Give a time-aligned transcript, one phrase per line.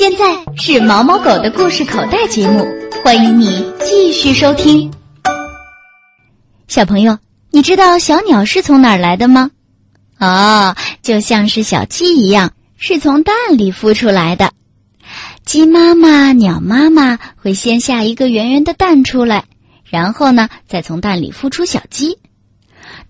[0.00, 2.66] 现在是毛毛狗的故事口袋节目，
[3.04, 4.90] 欢迎你继续收听。
[6.68, 7.18] 小朋友，
[7.50, 9.50] 你知道小鸟是从哪儿来的吗？
[10.18, 14.52] 哦，就像是小鸡一样，是从蛋里孵出来的。
[15.44, 19.44] 鸡妈妈、鸟妈妈会先下一个圆圆的蛋出来，
[19.84, 22.16] 然后呢，再从蛋里孵出小鸡。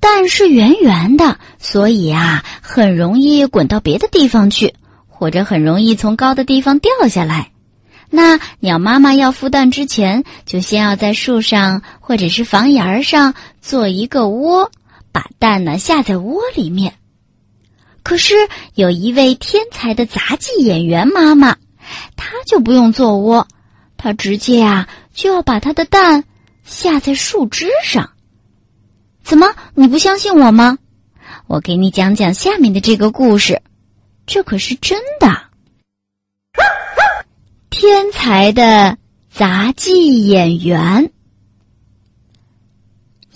[0.00, 4.74] 蛋是圆圆的，所以啊，很容易滚到别的地方去。
[5.18, 7.50] 或者很容易从高的地方掉下来，
[8.08, 14.70] 那鸟妈妈要孵蛋之前，就先要在树上或者是房檐上做一个窝，
[15.10, 16.94] 把蛋呢下在窝里面。
[18.04, 18.36] 可是
[18.74, 21.56] 有一位天才的杂技演员妈妈，
[22.16, 23.48] 她就不用做窝，
[23.96, 26.22] 她直接啊就要把她的蛋
[26.62, 28.10] 下在树枝上。
[29.24, 30.78] 怎么你不相信我吗？
[31.48, 33.60] 我给你讲讲下面的这个故事。
[34.28, 35.42] 这可是真的！
[37.70, 38.98] 天才的
[39.32, 41.10] 杂技演员。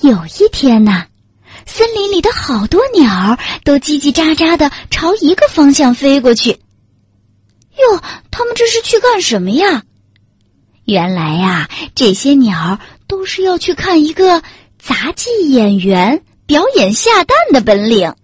[0.03, 1.07] 有一天呢，
[1.65, 6.51] 森林里的好多鸟都叽叽喳喳的朝一个方向飞过去。
[6.51, 9.83] 哟，他们这是去干什么呀？
[10.85, 14.43] 原来呀，这些鸟都是要去看一个
[14.79, 18.15] 杂技演员表演下蛋的本领。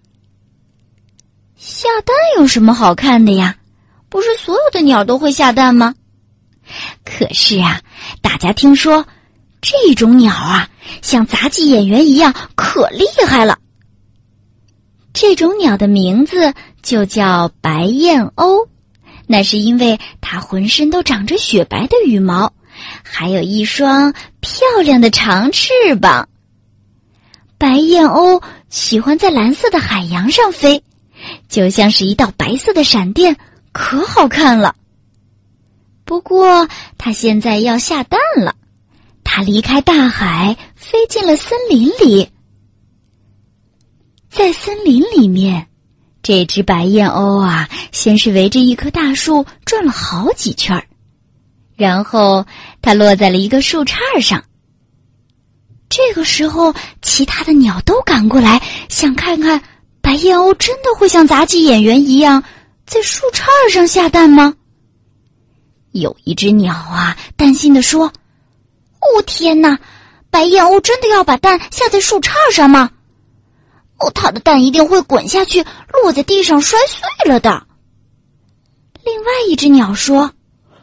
[1.68, 3.54] 下蛋有什么好看的呀？
[4.08, 5.94] 不是所有的鸟都会下蛋吗？
[7.04, 7.82] 可是啊，
[8.22, 9.06] 大家听说
[9.60, 10.70] 这种鸟啊，
[11.02, 13.58] 像杂技演员一样可厉害了。
[15.12, 18.66] 这种鸟的名字就叫白燕鸥，
[19.26, 22.50] 那是因为它浑身都长着雪白的羽毛，
[23.02, 26.30] 还有一双漂亮的长翅膀。
[27.58, 30.82] 白燕鸥喜欢在蓝色的海洋上飞。
[31.48, 33.36] 就像是一道白色的闪电，
[33.72, 34.74] 可好看了。
[36.04, 38.54] 不过，它现在要下蛋了。
[39.24, 42.30] 它离开大海，飞进了森林里。
[44.30, 45.66] 在森林里面，
[46.22, 50.84] 这只白燕鸥啊，先是围着一棵大树转了好几圈儿，
[51.76, 52.46] 然后
[52.80, 54.42] 它落在了一个树杈上。
[55.88, 59.60] 这个时候，其他的鸟都赶过来，想看看。
[60.08, 62.42] 白燕鸥真的会像杂技演员一样
[62.86, 64.54] 在树杈上下蛋吗？
[65.92, 68.06] 有一只鸟啊，担心的说
[69.00, 69.78] ：“哦天哪，
[70.30, 72.90] 白燕鸥真的要把蛋下在树杈上吗？
[73.98, 75.62] 哦，它的蛋一定会滚下去，
[76.02, 77.66] 落在地上摔碎了的。”
[79.04, 80.32] 另外一只鸟说：“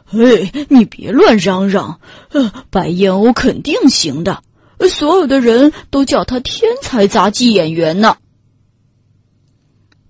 [0.06, 1.98] 嘿，你别乱嚷嚷，
[2.30, 4.40] 呃，白燕鸥肯定行的，
[4.88, 8.16] 所有的人都叫他天才杂技演员呢。”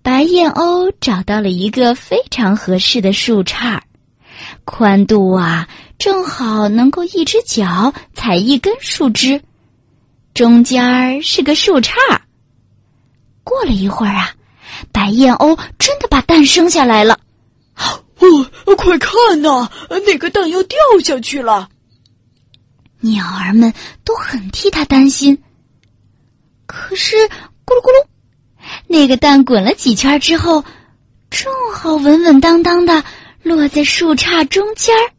[0.06, 3.81] 白燕鸥找到了一个非常合适的树杈，
[4.65, 5.69] 宽度啊
[5.99, 9.43] 正好能够一只脚踩一根树枝，
[10.33, 11.91] 中间儿是个树杈。
[13.43, 14.31] 过了一会儿啊，
[14.93, 17.19] 白燕鸥真的把蛋生下来了。
[17.75, 19.11] 哦，快看
[19.43, 19.69] 呐，
[20.06, 21.69] 那个蛋要掉下去了！
[23.00, 23.75] 鸟儿们
[24.05, 25.37] 都很替它担心。
[26.65, 27.17] 可是，
[27.67, 28.06] 咕噜咕噜。
[28.97, 30.65] 那个蛋滚了几圈之后，
[31.29, 33.05] 正好稳稳当当的
[33.43, 35.12] 落在树杈中间儿，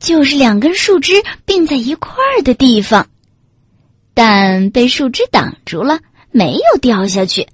[0.00, 3.06] 就是两根树枝并在一块儿的地方。
[4.12, 6.00] 蛋被树枝挡住了，
[6.32, 7.46] 没有掉下去。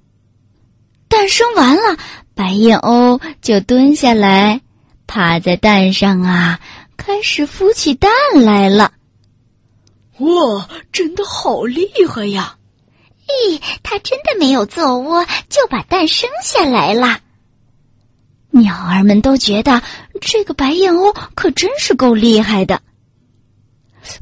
[1.07, 1.95] 蛋生完了，
[2.33, 4.59] 白燕鸥就蹲下来，
[5.05, 6.59] 趴在蛋上啊，
[6.97, 8.91] 开始孵起蛋来了。
[10.17, 12.55] 哇，真的好厉害呀！
[13.29, 17.19] 咦，它真的没有做窝，就把蛋生下来了。
[18.51, 19.81] 鸟儿们都觉得
[20.19, 22.81] 这个白燕鸥可真是够厉害的。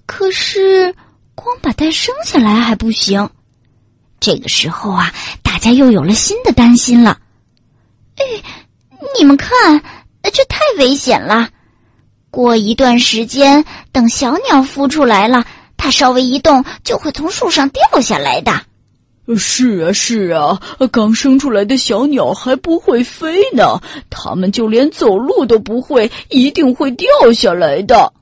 [0.05, 0.93] 可是，
[1.33, 3.29] 光把蛋生下来还不行。
[4.19, 7.17] 这个时候啊，大家又有了新的担心了。
[8.17, 8.25] 哎，
[9.17, 9.81] 你们看，
[10.33, 11.49] 这太危险了！
[12.29, 13.63] 过一段时间，
[13.93, 15.45] 等小鸟孵出来了，
[15.77, 18.66] 它稍微一动就会从树上掉下来的。
[19.35, 28.13] 是啊，是啊，刚生出来的小鸟还不会飞呢，它们就连走路都不会，一定会掉下来的。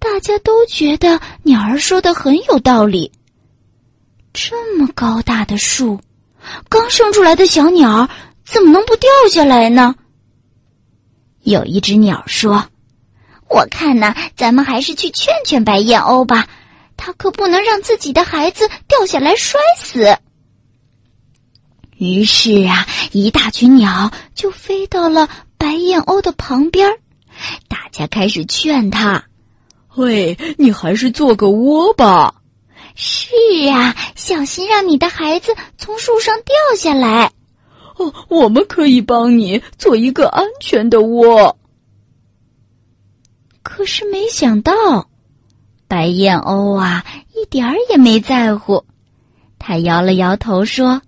[0.00, 3.12] 大家都觉得鸟儿说的很有道理。
[4.32, 6.00] 这么高大的树，
[6.68, 8.08] 刚生出来的小鸟
[8.44, 9.94] 怎么能不掉下来呢？
[11.42, 12.64] 有一只鸟说
[13.48, 16.48] ：“我看呢，咱们还是去劝劝白燕鸥吧。”
[17.00, 20.18] 他可不能让自己的孩子掉下来摔死。
[21.96, 25.26] 于是啊，一大群鸟就飞到了
[25.56, 26.98] 白白燕鸥的旁边，
[27.68, 29.24] 大家开始劝他
[29.94, 32.34] ：“喂，你还是做个窝吧。
[32.96, 33.30] ”“是
[33.70, 37.30] 啊，小心让你的孩子从树上掉下来。
[37.98, 41.56] ”“哦，我们可以帮你做一个安全的窝。”
[43.62, 45.08] 可是没想到，
[45.90, 47.04] 白燕鸥啊，
[47.34, 48.84] 一点儿也没在乎。
[49.58, 51.02] 他摇了摇头说：“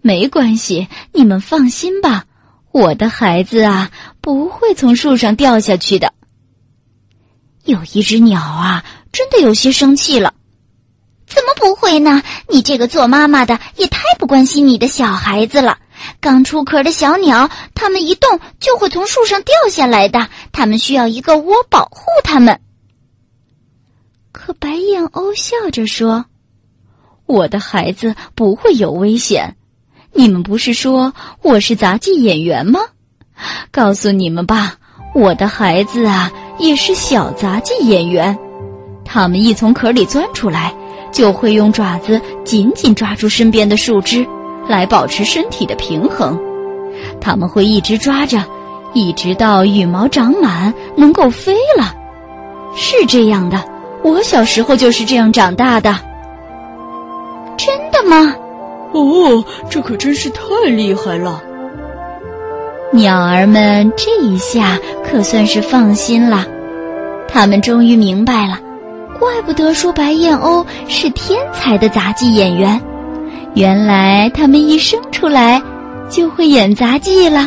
[0.00, 2.24] 没关系，你们放心吧，
[2.70, 3.90] 我的孩子啊，
[4.20, 6.12] 不会从树上掉下去的。”
[7.66, 10.32] 有一只鸟啊，真的有些生气了
[11.26, 12.22] ：“怎么不会呢？
[12.48, 15.76] 你这个做妈妈的也太不关心你的小孩子了！
[16.20, 22.60] 刚出壳的小鸟，它们一动就会从树上掉下来的，它们需要一个窝保护它们。”
[24.32, 26.24] 可白燕鸥笑着说。
[27.26, 29.54] 我的孩子不会有危险，
[30.12, 32.80] 你们不是说我是杂技演员吗？
[33.70, 34.74] 告诉你们吧，
[35.14, 38.36] 我的孩子啊也是小杂技演员。
[39.04, 40.74] 他们一从壳里钻出来，
[41.12, 44.26] 就会用爪子紧紧抓住身边的树枝，
[44.66, 46.38] 来保持身体的平衡。
[47.20, 48.42] 他们会一直抓着，
[48.94, 51.94] 一直到羽毛长满，能够飞了。
[52.74, 53.62] 是这样的，
[54.02, 55.94] 我小时候就是这样长大的。
[57.56, 58.34] 真的吗？
[58.92, 61.42] 哦，这可真是太厉害了！
[62.92, 66.46] 鸟儿们这一下可算是放心了，
[67.28, 68.60] 他们终于明白了，
[69.18, 72.80] 怪不得说白燕鸥是天才的杂技演员，
[73.54, 75.60] 原来他们一生出来
[76.08, 77.46] 就会演杂技了。